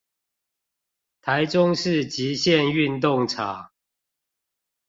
[1.21, 3.69] 臺中市極限運動場